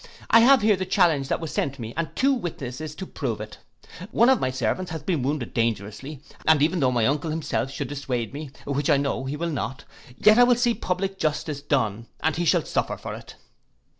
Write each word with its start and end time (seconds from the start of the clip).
I 0.31 0.39
have 0.39 0.63
here 0.63 0.75
the 0.75 0.85
challenge 0.87 1.27
that 1.27 1.39
was 1.39 1.53
sent 1.53 1.77
me 1.77 1.93
and 1.95 2.09
two 2.15 2.33
witnesses 2.33 2.95
to 2.95 3.05
prove 3.05 3.39
it; 3.39 3.59
one 4.09 4.29
of 4.29 4.39
my 4.39 4.49
servants 4.49 4.89
has 4.89 5.03
been 5.03 5.21
wounded 5.21 5.53
dangerously, 5.53 6.23
and 6.47 6.63
even 6.63 6.79
though 6.79 6.91
my 6.91 7.05
uncle 7.05 7.29
himself 7.29 7.69
should 7.69 7.89
dissuade 7.89 8.33
me, 8.33 8.49
which 8.65 8.89
I 8.89 8.97
know 8.97 9.25
he 9.25 9.37
will 9.37 9.51
not, 9.51 9.83
yet 10.17 10.39
I 10.39 10.43
will 10.43 10.55
see 10.55 10.73
public 10.73 11.19
justice 11.19 11.61
done, 11.61 12.07
and 12.23 12.35
he 12.35 12.45
shall 12.45 12.65
suffer 12.65 12.97
for 12.97 13.13
it. 13.13 13.35